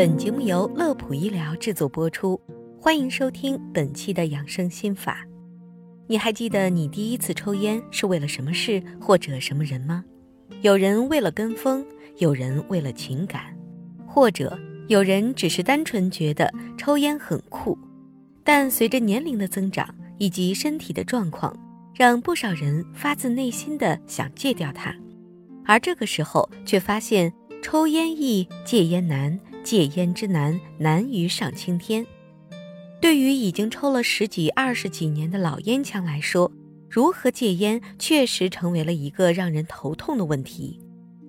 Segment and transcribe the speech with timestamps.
[0.00, 2.40] 本节目由乐普医疗制作播出，
[2.80, 5.22] 欢迎收听本期的养生心法。
[6.06, 10.02] 你还记得你第一次抽烟是为了什么事或者什么人吗？
[10.62, 11.84] 有人为了跟风，
[12.16, 13.54] 有人为了情感，
[14.06, 14.58] 或者
[14.88, 17.76] 有人只是单纯觉得抽烟很酷。
[18.42, 21.54] 但随着年龄的增长以及身体的状况，
[21.94, 24.96] 让不少人发自内心的想戒掉它，
[25.66, 27.30] 而这个时候却发现
[27.60, 29.38] 抽烟易，戒烟难。
[29.62, 32.06] 戒烟之难，难于上青天。
[33.00, 36.50] 对于已经抽了十几、二十几年的老烟枪来说，
[36.88, 40.80] 如何戒烟确实成为了一个让人头痛的问题。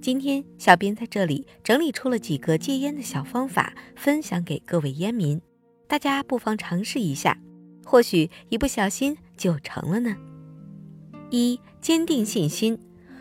[0.00, 5.40] 今天，小编在这里整理出了几个戒烟的小方法，分享给各位烟民，
[5.86, 7.38] 大家不妨尝试一下，
[7.84, 10.16] 或许一不小心就成了呢。
[11.30, 12.78] 一、坚定信心。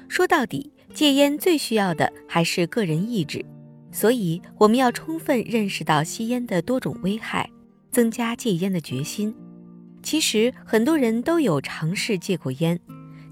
[0.07, 3.45] 说到底，戒烟最需要的还是个人意志。
[3.91, 7.49] 所以，我们要充分认识到吸烟的多种危害，
[7.91, 9.33] 增加戒烟的决心。
[10.01, 12.79] 其实，很多人都有尝试戒过烟，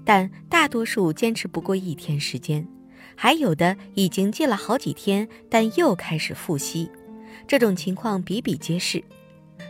[0.04, 2.66] 但大多数坚持不过一天时间，
[3.14, 6.90] 还有的已经戒了好几天，但又开始复吸。
[7.46, 9.02] 这种情况比比皆是。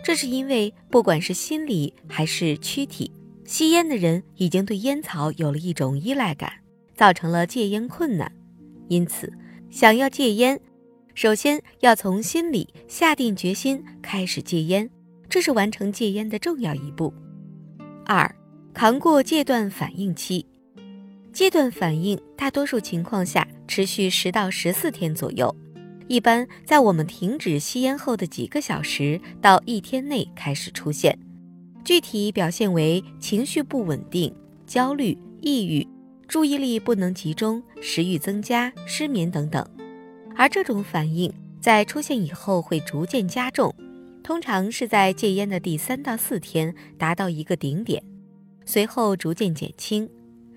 [0.02, 3.10] 这是因为，不管是心理还是躯体，
[3.44, 6.52] 吸烟的人已经对烟草有了一种依赖感，
[6.94, 8.30] 造成了戒烟困难。
[8.88, 9.32] 因此，
[9.70, 10.60] 想要戒烟，
[11.18, 14.88] 首先要从心里下定决心开始戒烟，
[15.28, 17.12] 这是完成戒烟的重要一步。
[18.06, 18.32] 二，
[18.72, 20.46] 扛过戒断反应期。
[21.32, 25.52] 戒断反应大多数情况下持续十到十四天左右，
[26.06, 31.18] 一般在我们停止吸烟后的几个小时到一天内开始出现，
[31.84, 34.32] 具体表现为情绪不稳定、
[34.68, 35.84] 焦虑、抑郁、
[36.28, 39.68] 注意力不能集中、食欲增加、失眠等等。
[40.38, 43.74] 而这种反应在出现以后会逐渐加重，
[44.22, 48.00] 通常是在戒烟的第三到四天达到一个顶点，
[48.64, 50.08] 随后逐渐减轻。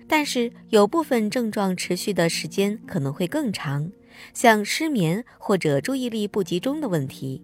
[0.06, 3.90] 但是有部分症状持续的时间可能会更长，
[4.32, 7.42] 像失眠或者注意力不集中的问题，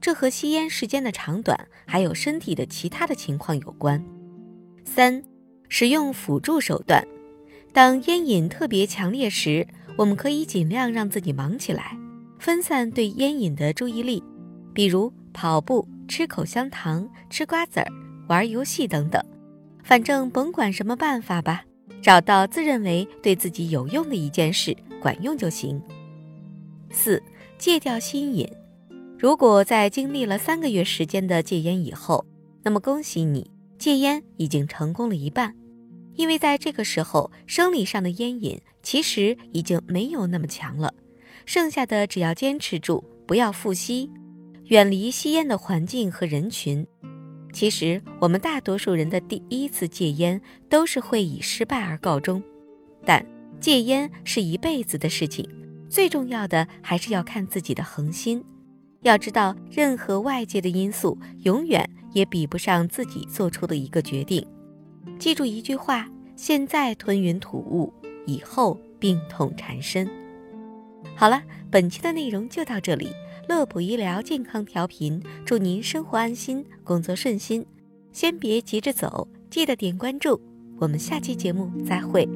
[0.00, 4.04] 这和吸烟时间的长短还有身体的其他的情况有关。
[4.84, 5.22] 三、
[5.68, 7.06] 使用辅助手段，
[7.72, 9.64] 当烟瘾特别强烈时。
[9.96, 11.96] 我们可以尽量让自己忙起来，
[12.38, 14.22] 分散对烟瘾的注意力，
[14.74, 17.86] 比如跑步、吃口香糖、吃瓜子儿、
[18.28, 19.22] 玩游戏等等。
[19.82, 21.64] 反正甭管什么办法吧，
[22.02, 25.80] 找到自认为对自己有用的一件事，管用就行。
[26.90, 27.22] 四、
[27.56, 28.46] 戒掉新瘾。
[29.18, 32.26] 如果在经历了三个月时间的戒烟以后，
[32.62, 35.54] 那么恭喜你，戒烟已经成功了一半。
[36.16, 40.92] 因为在这个时候，生理上的烟瘾其实已经没有那么强了，
[41.44, 44.10] 剩下的只要坚持住，不要复吸，
[44.64, 46.86] 远离吸烟的环境和人群。
[47.52, 52.42] 其实我们大多数人的第一次戒烟都是会以失败而告终，
[53.04, 53.24] 但
[53.60, 55.48] 戒烟是一辈子的事情，
[55.88, 58.44] 最重要的还是要看自己的恒心。
[59.02, 64.46] 要知道，任何外界的因素永远也比不上自己做出的一个决定。
[65.18, 67.92] 记住一句话：现在吞云吐雾，
[68.26, 70.08] 以后病痛缠身。
[71.14, 73.08] 好了，本期的内容就到这里。
[73.48, 77.64] 乐普医疗健康调频，祝您生活安心，工作顺心。
[78.12, 80.40] 先别急着走，记得点关注。
[80.78, 82.28] 我们下期节目再会。